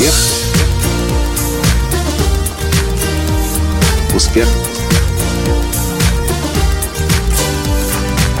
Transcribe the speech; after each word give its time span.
Успех. 0.00 0.14
Успех. 4.14 4.48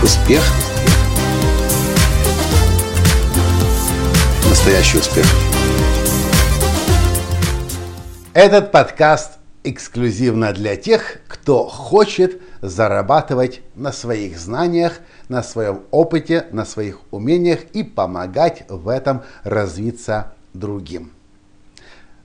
Успех. 0.02 0.42
Настоящий 4.48 4.98
успех. 4.98 5.26
Этот 8.32 8.72
подкаст 8.72 9.32
эксклюзивно 9.62 10.54
для 10.54 10.76
тех, 10.76 11.18
кто 11.28 11.68
хочет 11.68 12.40
зарабатывать 12.62 13.60
на 13.74 13.92
своих 13.92 14.38
знаниях, 14.38 15.00
на 15.28 15.42
своем 15.42 15.82
опыте, 15.90 16.46
на 16.52 16.64
своих 16.64 17.00
умениях 17.10 17.64
и 17.74 17.82
помогать 17.82 18.64
в 18.70 18.88
этом 18.88 19.24
развиться 19.44 20.32
другим. 20.54 21.12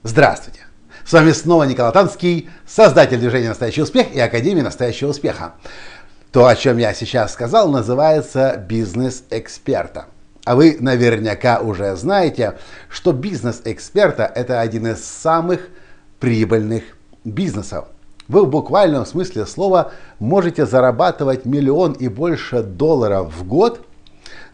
Здравствуйте! 0.08 0.60
С 1.04 1.12
вами 1.12 1.32
снова 1.32 1.64
Николай 1.64 1.92
Танский, 1.92 2.48
создатель 2.64 3.18
движения 3.18 3.48
«Настоящий 3.48 3.82
успех» 3.82 4.14
и 4.14 4.20
Академии 4.20 4.60
«Настоящего 4.60 5.08
успеха». 5.08 5.54
То, 6.30 6.46
о 6.46 6.54
чем 6.54 6.78
я 6.78 6.94
сейчас 6.94 7.32
сказал, 7.32 7.68
называется 7.68 8.56
бизнес 8.56 9.24
эксперта. 9.30 10.04
А 10.44 10.54
вы 10.54 10.76
наверняка 10.78 11.58
уже 11.58 11.96
знаете, 11.96 12.56
что 12.88 13.12
бизнес 13.12 13.62
эксперта– 13.64 14.30
это 14.36 14.60
один 14.60 14.86
из 14.86 15.04
самых 15.04 15.70
прибыльных 16.20 16.84
бизнесов. 17.24 17.86
Вы 18.28 18.44
в 18.44 18.48
буквальном 18.48 19.06
смысле 19.06 19.44
слова 19.44 19.90
можете 20.20 20.66
зарабатывать 20.66 21.46
миллион 21.46 21.94
и 21.94 22.06
больше 22.06 22.62
долларов 22.62 23.34
в 23.36 23.44
год, 23.44 23.84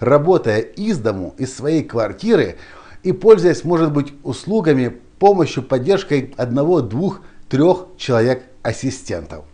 работая 0.01 0.61
из 0.61 0.97
дому, 0.97 1.35
из 1.37 1.55
своей 1.55 1.85
квартиры 1.85 2.57
и 3.03 3.13
пользуясь, 3.13 3.65
может 3.65 3.93
быть, 3.93 4.15
услугами, 4.23 4.99
помощью, 5.23 5.63
поддержкой 5.63 6.35
одного, 6.37 6.81
двух, 6.81 7.21
трех 7.49 7.87
человек-ассистентов. 7.97 9.45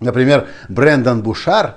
Например, 0.00 0.48
Брэндон 0.70 1.22
Бушар, 1.22 1.76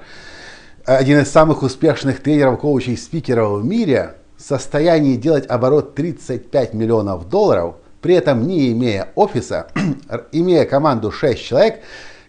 один 0.86 1.20
из 1.20 1.30
самых 1.30 1.62
успешных 1.62 2.24
тренеров, 2.24 2.62
коучей, 2.62 2.96
спикеров 2.96 3.60
в 3.60 3.66
мире, 3.66 4.16
в 4.38 4.42
состоянии 4.42 5.18
делать 5.18 5.46
оборот 5.48 5.96
35 5.96 6.74
миллионов 6.74 7.28
долларов– 7.28 7.76
при 8.02 8.16
этом 8.16 8.48
не 8.48 8.72
имея 8.72 9.10
офиса, 9.16 9.68
имея 10.32 10.66
команду 10.66 11.12
6 11.12 11.42
человек, 11.42 11.82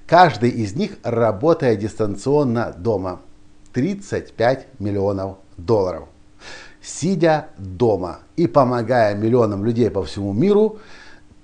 каждый 0.06 0.50
из 0.50 0.74
них 0.74 0.92
работая 1.02 1.76
дистанционно 1.76 2.74
дома. 2.76 3.20
35 3.72 4.66
миллионов 4.80 5.36
долларов. 5.56 6.08
Сидя 6.82 7.48
дома 7.58 8.20
и 8.36 8.46
помогая 8.46 9.14
миллионам 9.14 9.64
людей 9.64 9.90
по 9.90 10.02
всему 10.02 10.32
миру 10.32 10.78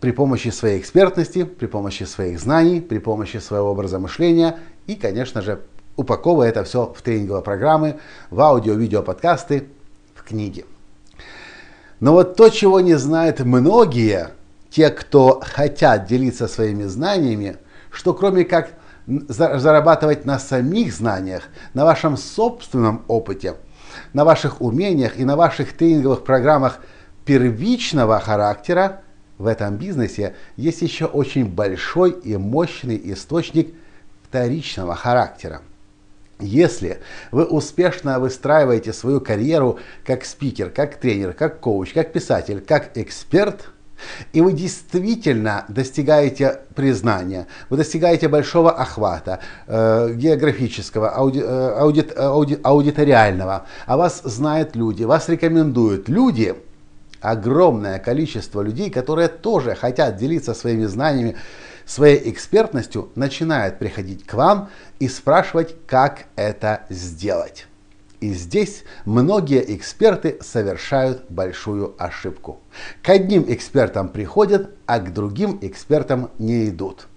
при 0.01 0.11
помощи 0.11 0.49
своей 0.49 0.81
экспертности, 0.81 1.45
при 1.45 1.67
помощи 1.67 2.05
своих 2.05 2.41
знаний, 2.41 2.81
при 2.81 2.99
помощи 2.99 3.37
своего 3.39 3.71
образа 3.71 3.99
мышления 3.99 4.59
и, 4.87 4.95
конечно 4.95 5.43
же, 5.43 5.61
упаковывая 5.97 6.49
это 6.49 6.65
все 6.65 6.93
в 6.97 7.03
тренинговые 7.03 7.43
программы, 7.43 7.99
в 8.31 8.41
аудио, 8.41 8.75
видео, 8.75 9.03
подкасты, 9.03 9.69
в 10.15 10.23
книги. 10.23 10.65
Но 12.01 12.13
вот 12.13 12.37
то, 12.37 12.51
чего 12.51 12.81
не 12.81 12.95
знают 12.95 13.41
многие, 13.41 14.31
те, 14.71 14.91
кто 14.91 15.41
хотят 15.43 16.07
делиться 16.07 16.49
своими 16.49 16.85
знаниями, 16.85 17.57
что 17.91 18.13
кроме 18.13 18.45
как 18.45 18.71
зарабатывать 19.07 20.27
на 20.27 20.39
самих 20.39 20.93
знаниях, 20.93 21.45
на 21.73 21.85
вашем 21.85 22.17
собственном 22.17 23.05
опыте, 23.09 23.55
на 24.13 24.25
ваших 24.25 24.61
умениях 24.61 25.19
и 25.19 25.25
на 25.25 25.37
ваших 25.37 25.73
тренинговых 25.73 26.25
программах 26.25 26.81
первичного 27.25 28.19
характера, 28.21 29.03
в 29.39 29.47
этом 29.47 29.77
бизнесе 29.77 30.35
есть 30.57 30.83
еще 30.83 31.05
очень 31.05 31.47
большой 31.47 32.13
и 32.13 32.37
мощный 32.37 33.01
источник 33.13 33.75
вторичного 34.23 34.95
характера. 34.95 35.63
Если 36.39 37.01
вы 37.33 37.45
успешно 37.45 38.21
выстраиваете 38.21 38.93
свою 38.93 39.21
карьеру 39.21 39.79
как 40.05 40.25
спикер, 40.25 40.71
как 40.71 40.97
тренер, 40.97 41.33
как 41.33 41.61
коуч, 41.61 41.93
как 41.93 42.13
писатель, 42.13 42.61
как 42.61 42.97
эксперт, 42.97 43.71
и 44.33 44.41
вы 44.41 44.53
действительно 44.53 45.65
достигаете 45.69 46.61
признания, 46.75 47.47
вы 47.71 47.77
достигаете 47.77 48.29
большого 48.29 48.71
охвата 48.71 49.41
э, 49.67 50.13
географического, 50.15 51.11
ауди, 51.11 51.41
э, 51.41 51.77
аудит, 51.79 52.17
ауди, 52.17 52.59
аудиториального, 52.63 53.67
а 53.87 53.97
вас 53.97 54.23
знают 54.25 54.77
люди, 54.77 55.05
вас 55.05 55.29
рекомендуют 55.29 56.09
люди, 56.09 56.55
огромное 57.21 57.99
количество 57.99 58.63
людей, 58.63 58.91
которые 58.91 59.29
тоже 59.29 59.75
хотят 59.75 60.17
делиться 60.17 60.55
своими 60.55 60.85
знаниями, 60.85 61.37
своей 61.85 62.31
экспертностью 62.31 63.11
начинает 63.15 63.79
приходить 63.79 64.27
к 64.27 64.35
вам 64.35 64.71
и 64.99 65.09
спрашивать, 65.09 65.75
как 65.87 66.27
это 66.37 66.85
сделать. 66.91 67.67
И 68.21 68.33
здесь 68.33 68.85
многие 69.05 69.77
эксперты 69.77 70.39
совершают 70.41 71.25
большую 71.29 71.95
ошибку. 71.99 72.61
К 73.03 73.11
одним 73.11 73.45
экспертам 73.49 74.09
приходят, 74.09 74.71
а 74.87 75.01
к 75.01 75.13
другим 75.13 75.59
экспертам 75.61 76.31
не 76.39 76.69
идут. 76.69 77.09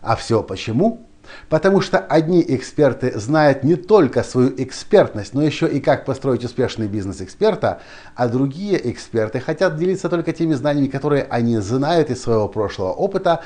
А 0.00 0.16
все 0.16 0.42
почему? 0.42 1.06
Потому 1.48 1.80
что 1.80 1.98
одни 1.98 2.44
эксперты 2.46 3.18
знают 3.18 3.64
не 3.64 3.76
только 3.76 4.22
свою 4.22 4.54
экспертность, 4.56 5.34
но 5.34 5.42
еще 5.42 5.68
и 5.68 5.80
как 5.80 6.04
построить 6.04 6.44
успешный 6.44 6.86
бизнес 6.86 7.20
эксперта, 7.20 7.80
а 8.14 8.28
другие 8.28 8.90
эксперты 8.90 9.40
хотят 9.40 9.76
делиться 9.76 10.08
только 10.08 10.32
теми 10.32 10.54
знаниями, 10.54 10.88
которые 10.88 11.24
они 11.24 11.58
знают 11.58 12.10
из 12.10 12.22
своего 12.22 12.48
прошлого 12.48 12.92
опыта, 12.92 13.42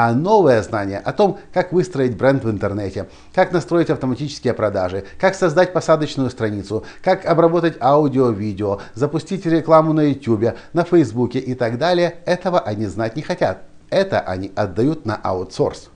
а 0.00 0.12
новое 0.12 0.62
знание 0.62 1.00
о 1.00 1.12
том, 1.12 1.40
как 1.52 1.72
выстроить 1.72 2.16
бренд 2.16 2.44
в 2.44 2.50
интернете, 2.50 3.08
как 3.34 3.50
настроить 3.50 3.90
автоматические 3.90 4.54
продажи, 4.54 5.04
как 5.18 5.34
создать 5.34 5.72
посадочную 5.72 6.30
страницу, 6.30 6.84
как 7.02 7.26
обработать 7.26 7.78
аудио-видео, 7.80 8.78
запустить 8.94 9.44
рекламу 9.44 9.92
на 9.92 10.02
YouTube, 10.02 10.56
на 10.72 10.84
Facebook 10.84 11.34
и 11.34 11.52
так 11.56 11.78
далее, 11.78 12.18
этого 12.26 12.60
они 12.60 12.86
знать 12.86 13.16
не 13.16 13.22
хотят. 13.22 13.64
Это 13.90 14.20
они 14.20 14.52
отдают 14.54 15.04
на 15.04 15.16
аутсорс. 15.16 15.90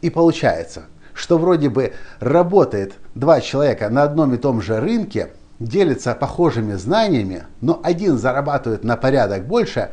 И 0.00 0.08
получается, 0.08 0.84
что 1.12 1.36
вроде 1.36 1.68
бы 1.68 1.92
работает 2.20 2.94
два 3.14 3.42
человека 3.42 3.90
на 3.90 4.04
одном 4.04 4.32
и 4.32 4.38
том 4.38 4.62
же 4.62 4.80
рынке, 4.80 5.32
делятся 5.58 6.14
похожими 6.14 6.76
знаниями, 6.76 7.42
но 7.60 7.78
один 7.84 8.16
зарабатывает 8.16 8.84
на 8.84 8.96
порядок 8.96 9.46
больше, 9.46 9.90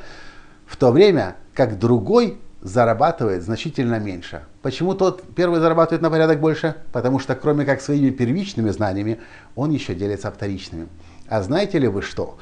в 0.66 0.78
то 0.78 0.92
время 0.92 1.36
как 1.54 1.80
другой 1.80 2.40
зарабатывает 2.66 3.44
значительно 3.44 4.00
меньше. 4.00 4.42
Почему 4.64 4.96
тот 4.96 5.22
первый 5.36 5.60
зарабатывает 5.60 6.02
на 6.02 6.10
порядок 6.10 6.40
больше? 6.40 6.76
Потому 6.92 7.20
что 7.20 7.36
кроме 7.36 7.64
как 7.64 7.80
своими 7.80 8.10
первичными 8.10 8.72
знаниями, 8.72 9.20
он 9.56 9.70
еще 9.70 9.94
делится 9.94 10.32
вторичными. 10.32 10.88
А 11.28 11.44
знаете 11.44 11.78
ли 11.78 11.88
вы 11.88 12.02
что? 12.02 12.40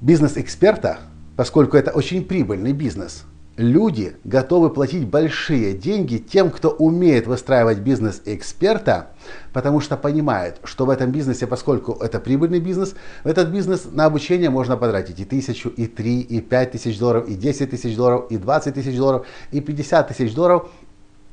Бизнес 0.00 0.36
эксперта, 0.36 1.00
поскольку 1.36 1.76
это 1.76 1.90
очень 1.90 2.24
прибыльный 2.24 2.72
бизнес, 2.72 3.24
люди 3.60 4.16
готовы 4.24 4.70
платить 4.70 5.06
большие 5.06 5.74
деньги 5.74 6.16
тем, 6.16 6.50
кто 6.50 6.70
умеет 6.70 7.26
выстраивать 7.26 7.78
бизнес 7.78 8.22
эксперта, 8.24 9.10
потому 9.52 9.80
что 9.80 9.96
понимают, 9.96 10.60
что 10.64 10.86
в 10.86 10.90
этом 10.90 11.12
бизнесе, 11.12 11.46
поскольку 11.46 11.92
это 11.92 12.18
прибыльный 12.18 12.60
бизнес, 12.60 12.94
в 13.22 13.28
этот 13.28 13.48
бизнес 13.50 13.86
на 13.92 14.06
обучение 14.06 14.50
можно 14.50 14.76
потратить 14.76 15.20
и 15.20 15.24
тысячу, 15.24 15.68
и 15.68 15.86
три, 15.86 16.20
и 16.20 16.40
пять 16.40 16.72
тысяч 16.72 16.98
долларов, 16.98 17.28
и 17.28 17.34
десять 17.34 17.70
тысяч 17.70 17.94
долларов, 17.96 18.26
и 18.30 18.38
двадцать 18.38 18.74
тысяч 18.74 18.96
долларов, 18.96 19.26
и 19.52 19.60
пятьдесят 19.60 20.08
тысяч 20.08 20.34
долларов, 20.34 20.68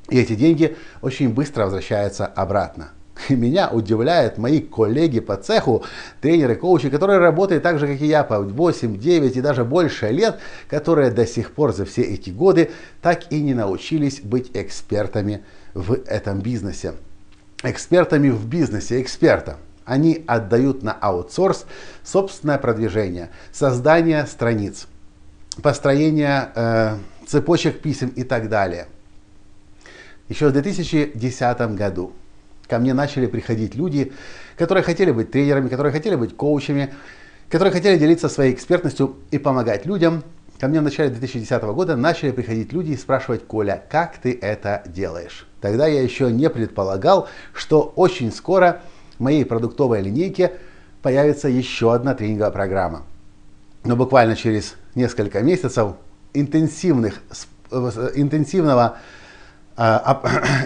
и 0.10 0.20
эти 0.20 0.36
деньги 0.36 0.76
очень 1.02 1.34
быстро 1.34 1.64
возвращаются 1.64 2.26
обратно. 2.26 2.92
И 3.30 3.36
меня 3.36 3.70
удивляют 3.70 4.38
мои 4.38 4.60
коллеги 4.60 5.20
по 5.20 5.36
цеху, 5.36 5.84
тренеры, 6.22 6.56
коучи, 6.56 6.90
которые 6.90 7.20
работают 7.20 7.64
так 7.64 7.80
же, 7.80 7.88
как 7.88 8.02
и 8.02 8.06
я, 8.06 8.24
по 8.24 8.40
8, 8.40 8.98
9 8.98 9.38
и 9.38 9.42
даже 9.42 9.64
больше 9.64 10.10
лет, 10.10 10.40
которые 10.70 11.12
до 11.12 11.26
сих 11.26 11.52
пор 11.52 11.74
за 11.74 11.86
все 11.86 12.02
эти 12.02 12.30
годы 12.30 12.72
так 13.02 13.32
и 13.32 13.42
не 13.42 13.54
научились 13.54 14.22
быть 14.22 14.52
экспертами 14.54 15.44
в 15.74 15.94
этом 15.94 16.40
бизнесе. 16.40 16.94
Экспертами 17.64 18.30
в 18.30 18.46
бизнесе, 18.46 19.02
эксперта. 19.02 19.58
Они 19.86 20.24
отдают 20.28 20.84
на 20.84 20.92
аутсорс 20.92 21.66
собственное 22.04 22.58
продвижение, 22.58 23.30
создание 23.54 24.26
страниц, 24.28 24.88
построение 25.64 26.50
э, 26.56 26.98
цепочек 27.26 27.80
писем 27.80 28.10
и 28.10 28.24
так 28.24 28.50
далее. 28.50 28.88
Еще 30.28 30.50
в 30.50 30.52
2010 30.52 31.76
году 31.76 32.12
ко 32.68 32.80
мне 32.80 32.94
начали 32.94 33.26
приходить 33.26 33.76
люди, 33.76 34.14
которые 34.58 34.84
хотели 34.84 35.12
быть 35.12 35.32
тренерами, 35.32 35.70
которые 35.70 35.94
хотели 35.94 36.16
быть 36.16 36.36
коучами, 36.36 36.94
которые 37.50 37.72
хотели 37.72 37.98
делиться 37.98 38.30
своей 38.30 38.54
экспертностью 38.54 39.16
и 39.32 39.38
помогать 39.38 39.86
людям. 39.86 40.24
Ко 40.60 40.68
мне 40.68 40.80
в 40.80 40.84
начале 40.84 41.10
2010 41.12 41.64
года 41.64 41.96
начали 41.96 42.32
приходить 42.32 42.74
люди 42.74 42.92
и 42.92 42.98
спрашивать, 42.98 43.46
Коля, 43.46 43.84
как 43.90 44.18
ты 44.18 44.38
это 44.42 44.84
делаешь? 44.88 45.48
Тогда 45.62 45.86
я 45.86 46.02
еще 46.02 46.32
не 46.32 46.50
предполагал, 46.50 47.28
что 47.54 47.94
очень 47.96 48.32
скоро 48.32 48.82
в 49.18 49.24
моей 49.24 49.46
продуктовой 49.46 50.02
линейке 50.02 50.54
появится 51.02 51.48
еще 51.48 51.94
одна 51.94 52.16
тренинговая 52.16 52.52
программа. 52.52 53.04
но 53.84 53.96
буквально 53.96 54.36
через 54.36 54.76
несколько 54.96 55.42
месяцев 55.42 55.94
интенсивных, 56.34 57.22
э, 57.72 58.12
интенсивного, 58.16 58.98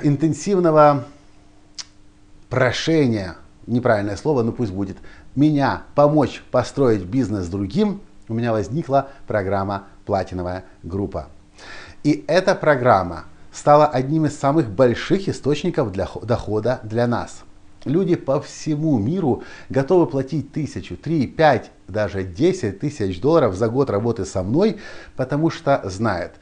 интенсивного 0.03 1.06
прошения, 2.51 3.38
неправильное 3.65 4.18
слово, 4.18 4.44
но 4.44 4.51
пусть 4.51 4.74
будет, 4.74 4.98
меня 5.36 5.83
помочь 5.95 6.44
построить 6.51 7.06
бизнес 7.06 7.48
другим, 7.48 8.01
у 8.27 8.33
меня 8.33 8.51
возникла 8.51 9.09
программа 9.25 9.88
«Платиновая 10.06 10.65
группа». 10.83 11.30
И 12.03 12.25
эта 12.27 12.53
программа 12.53 13.24
стала 13.53 13.88
одним 13.88 14.25
из 14.25 14.38
самых 14.38 14.69
больших 14.69 15.30
источников 15.30 15.92
для 15.92 16.07
дохода 16.24 16.81
для 16.83 17.07
нас. 17.07 17.44
Люди 17.86 18.15
по 18.15 18.42
всему 18.42 19.00
миру 19.00 19.44
готовы 19.69 20.06
платить 20.06 20.51
тысячу, 20.51 20.98
три, 20.98 21.27
пять, 21.27 21.71
даже 21.88 22.24
десять 22.24 22.80
тысяч 22.81 23.21
долларов 23.21 23.56
за 23.56 23.69
год 23.69 23.89
работы 23.89 24.25
со 24.25 24.44
мной, 24.44 24.77
потому 25.15 25.50
что 25.50 25.81
знают 25.86 26.33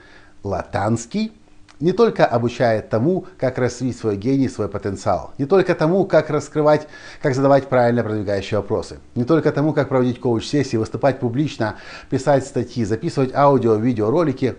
латанский, 0.44 1.34
не 1.80 1.94
только 1.94 2.26
обучает 2.26 2.90
тому, 2.90 3.26
как 3.38 3.58
развить 3.58 3.98
свой 3.98 4.18
гений, 4.18 4.50
свой 4.50 4.68
потенциал, 4.68 5.34
не 5.38 5.46
только 5.46 5.76
тому, 5.76 6.06
как 6.06 6.30
раскрывать, 6.30 6.88
как 7.22 7.36
задавать 7.36 7.68
правильно 7.68 8.04
продвигающие 8.04 8.60
вопросы, 8.60 9.00
не 9.16 9.24
только 9.24 9.52
тому, 9.52 9.74
как 9.74 9.90
проводить 9.90 10.20
коуч-сессии, 10.20 10.78
выступать 10.78 11.20
публично, 11.20 11.78
писать 12.10 12.46
статьи, 12.46 12.84
записывать 12.84 13.34
аудио, 13.34 13.76
видеоролики 13.76 14.56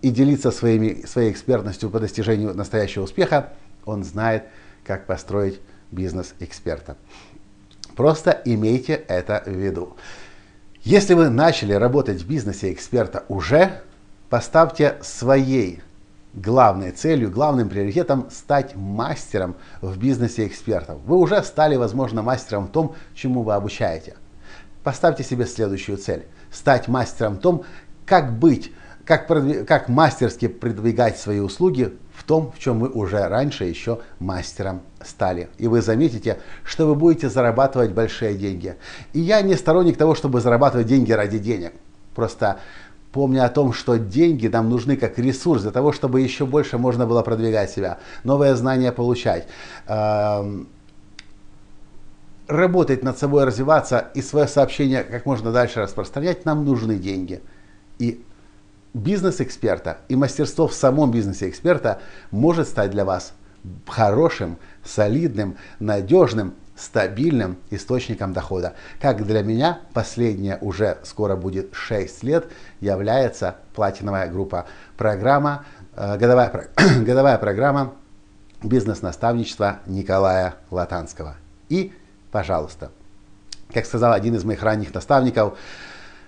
и 0.00 0.10
делиться 0.10 0.50
своими, 0.50 1.04
своей 1.06 1.30
экспертностью 1.30 1.90
по 1.90 2.00
достижению 2.00 2.54
настоящего 2.54 3.04
успеха, 3.04 3.52
он 3.84 4.02
знает, 4.02 4.44
как 4.84 5.06
построить 5.06 5.60
бизнес 5.90 6.34
эксперта. 6.40 6.96
Просто 7.96 8.40
имейте 8.44 8.94
это 9.08 9.42
в 9.46 9.50
виду. 9.50 9.96
Если 10.82 11.14
вы 11.14 11.28
начали 11.28 11.72
работать 11.72 12.22
в 12.22 12.28
бизнесе 12.28 12.72
эксперта 12.72 13.24
уже, 13.28 13.82
поставьте 14.28 14.96
своей 15.02 15.82
главной 16.36 16.92
целью, 16.92 17.30
главным 17.30 17.68
приоритетом 17.68 18.28
стать 18.30 18.76
мастером 18.76 19.56
в 19.80 19.98
бизнесе 19.98 20.46
экспертов. 20.46 20.98
Вы 21.04 21.16
уже 21.16 21.42
стали, 21.42 21.76
возможно, 21.76 22.22
мастером 22.22 22.66
в 22.66 22.70
том, 22.70 22.94
чему 23.14 23.42
вы 23.42 23.54
обучаете. 23.54 24.14
Поставьте 24.84 25.24
себе 25.24 25.46
следующую 25.46 25.98
цель. 25.98 26.26
Стать 26.52 26.86
мастером 26.86 27.36
в 27.36 27.40
том, 27.40 27.64
как 28.04 28.38
быть, 28.38 28.72
как, 29.04 29.26
продвиг, 29.26 29.66
как 29.66 29.88
мастерски 29.88 30.46
продвигать 30.46 31.18
свои 31.18 31.40
услуги 31.40 31.96
в 32.14 32.24
том, 32.24 32.52
в 32.52 32.58
чем 32.58 32.80
вы 32.80 32.88
уже 32.88 33.26
раньше 33.28 33.64
еще 33.64 34.00
мастером 34.18 34.82
стали. 35.04 35.48
И 35.58 35.68
вы 35.68 35.80
заметите, 35.80 36.38
что 36.64 36.86
вы 36.86 36.94
будете 36.94 37.28
зарабатывать 37.28 37.92
большие 37.92 38.34
деньги. 38.34 38.76
И 39.12 39.20
я 39.20 39.42
не 39.42 39.54
сторонник 39.54 39.96
того, 39.96 40.14
чтобы 40.14 40.40
зарабатывать 40.40 40.86
деньги 40.86 41.12
ради 41.12 41.38
денег. 41.38 41.72
Просто 42.14 42.60
помня 43.16 43.46
о 43.46 43.48
том, 43.48 43.72
что 43.72 43.96
деньги 43.96 44.46
нам 44.46 44.68
нужны 44.68 44.94
как 44.98 45.18
ресурс 45.18 45.62
для 45.62 45.70
того, 45.70 45.90
чтобы 45.92 46.20
еще 46.20 46.44
больше 46.44 46.76
можно 46.76 47.06
было 47.06 47.22
продвигать 47.22 47.70
себя, 47.70 47.96
новые 48.24 48.54
знания 48.56 48.92
получать, 48.92 49.48
эм, 49.86 50.68
работать 52.46 53.02
над 53.02 53.18
собой, 53.18 53.44
развиваться 53.44 54.10
и 54.14 54.20
свое 54.20 54.46
сообщение 54.46 55.02
как 55.02 55.24
можно 55.24 55.50
дальше 55.50 55.80
распространять, 55.80 56.44
нам 56.44 56.66
нужны 56.66 56.96
деньги. 56.96 57.40
И 57.98 58.22
бизнес 58.92 59.40
эксперта 59.40 59.96
и 60.10 60.14
мастерство 60.14 60.68
в 60.68 60.74
самом 60.74 61.10
бизнесе 61.10 61.48
эксперта 61.48 62.00
может 62.30 62.68
стать 62.68 62.90
для 62.90 63.06
вас 63.06 63.32
хорошим, 63.86 64.58
солидным, 64.84 65.56
надежным 65.80 66.52
стабильным 66.76 67.56
источником 67.70 68.32
дохода. 68.32 68.74
Как 69.00 69.24
для 69.26 69.42
меня 69.42 69.80
последнее 69.94 70.58
уже 70.60 70.98
скоро 71.02 71.36
будет 71.36 71.74
6 71.74 72.22
лет 72.22 72.50
является 72.80 73.56
платиновая 73.74 74.28
группа. 74.28 74.66
Программа, 74.96 75.64
э, 75.94 76.18
годовая, 76.18 76.68
годовая 77.00 77.38
программа 77.38 77.94
бизнес-наставничества 78.62 79.80
Николая 79.86 80.56
Латанского. 80.70 81.36
И, 81.68 81.92
пожалуйста, 82.30 82.90
как 83.72 83.86
сказал 83.86 84.12
один 84.12 84.34
из 84.34 84.44
моих 84.44 84.62
ранних 84.62 84.94
наставников, 84.94 85.58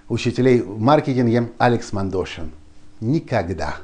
учителей 0.09 0.61
в 0.63 0.81
маркетинге 0.81 1.53
Алекс 1.59 1.93
Мандошин, 1.93 2.53
никогда, 3.01 3.77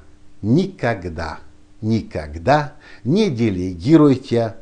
никогда, 0.42 1.38
никогда 1.80 2.72
не 3.04 3.30
делегируйте 3.30 4.56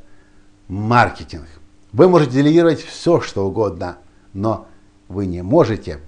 маркетинг. 0.69 1.47
Вы 1.93 2.09
можете 2.09 2.33
делегировать 2.33 2.81
все, 2.81 3.21
что 3.21 3.47
угодно, 3.47 3.99
но 4.33 4.67
вы 5.09 5.27
не 5.27 5.43
можете 5.43 6.01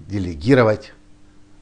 делегировать 0.00 0.92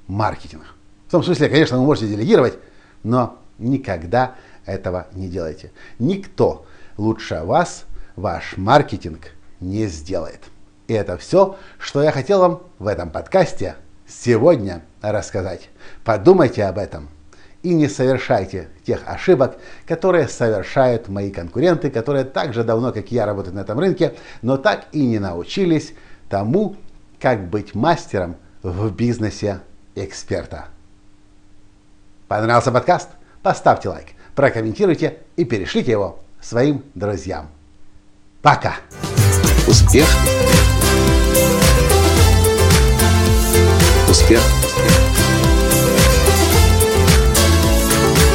маркетинг. 0.08 0.74
В 1.06 1.12
том 1.12 1.22
смысле, 1.22 1.48
конечно, 1.48 1.78
вы 1.78 1.84
можете 1.84 2.08
делегировать, 2.08 2.58
но 3.04 3.38
никогда 3.58 4.34
этого 4.66 5.06
не 5.12 5.28
делайте. 5.28 5.70
Никто 5.98 6.66
лучше 6.96 7.42
вас 7.44 7.84
ваш 8.16 8.56
маркетинг 8.56 9.30
не 9.60 9.86
сделает. 9.86 10.40
И 10.88 10.94
это 10.94 11.16
все, 11.16 11.56
что 11.78 12.02
я 12.02 12.10
хотел 12.10 12.40
вам 12.40 12.62
в 12.80 12.88
этом 12.88 13.10
подкасте 13.10 13.76
сегодня 14.06 14.82
рассказать. 15.00 15.70
Подумайте 16.04 16.64
об 16.64 16.78
этом 16.78 17.08
и 17.62 17.74
не 17.74 17.88
совершайте 17.88 18.68
тех 18.84 19.02
ошибок, 19.06 19.56
которые 19.86 20.28
совершают 20.28 21.08
мои 21.08 21.30
конкуренты, 21.30 21.90
которые 21.90 22.24
так 22.24 22.52
же 22.54 22.64
давно, 22.64 22.92
как 22.92 23.12
я, 23.12 23.26
работают 23.26 23.54
на 23.54 23.60
этом 23.60 23.78
рынке, 23.78 24.14
но 24.42 24.56
так 24.56 24.86
и 24.92 25.04
не 25.04 25.18
научились 25.18 25.94
тому, 26.28 26.76
как 27.20 27.48
быть 27.48 27.74
мастером 27.74 28.36
в 28.62 28.90
бизнесе 28.90 29.60
эксперта. 29.94 30.66
Понравился 32.28 32.72
подкаст? 32.72 33.10
Поставьте 33.42 33.88
лайк, 33.88 34.08
прокомментируйте 34.34 35.18
и 35.36 35.44
перешлите 35.44 35.92
его 35.92 36.20
своим 36.40 36.84
друзьям. 36.94 37.48
Пока! 38.40 38.76
Успех! 39.66 40.08
Успех! 44.08 44.61